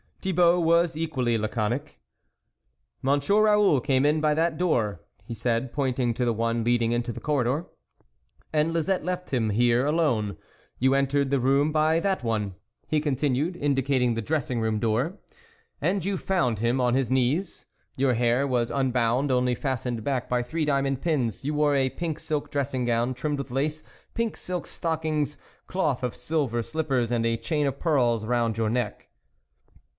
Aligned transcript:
Thibault 0.19 0.59
was 0.61 0.95
equally 0.95 1.35
laconic." 1.37 1.99
Monsieur 3.03 3.41
Raoul 3.43 3.79
came 3.79 4.03
in 4.05 4.21
by 4.21 4.33
that 4.35 4.57
door," 4.57 5.01
he 5.25 5.33
said, 5.33 5.71
pointing 5.71 6.13
to 6.15 6.25
the 6.25 6.33
one 6.33 6.63
leading 6.63 6.91
into 6.91 7.11
the 7.11 7.19
corridor, 7.19 7.65
"and 8.53 8.71
Lisette 8.71 9.03
left 9.03 9.31
him 9.31 9.49
here 9.49 9.85
alone. 9.85 10.37
You 10.79 10.93
entered 10.93 11.29
the 11.29 11.39
room 11.39 11.71
by 11.71 11.99
that 11.99 12.23
one," 12.23 12.55
he 12.87 12.99
continued, 12.99 13.55
indicating 13.55 14.13
the 14.13 14.21
dress 14.21 14.49
ing 14.49 14.59
room 14.59 14.79
door," 14.79 15.19
and 15.81 16.03
you 16.03 16.17
found 16.17 16.59
him 16.59 16.79
on 16.81 16.93
his 16.95 17.09
knees. 17.11 17.65
Your 17.95 18.13
hair 18.15 18.47
was 18.47 18.71
unbound, 18.71 19.31
only 19.31 19.55
fastened 19.55 20.03
back 20.03 20.29
by 20.29 20.41
three 20.43 20.65
diamond 20.65 21.01
pins, 21.01 21.43
you 21.43 21.53
wore 21.55 21.75
a 21.75 21.89
pink 21.91 22.19
silk 22.19 22.49
dressing 22.51 22.85
gown, 22.85 23.13
trimmed 23.15 23.39
with 23.39 23.51
lace, 23.51 23.83
pink 24.15 24.35
silk 24.35 24.65
stockings, 24.67 25.37
cloth 25.67 26.03
of 26.03 26.15
silver 26.15 26.61
slippers 26.63 27.11
and 27.11 27.25
a 27.25 27.37
chain 27.37 27.65
of 27.67 27.79
pearls 27.79 28.25
round 28.25 28.57
your 28.57 28.69
neck." 28.69 29.07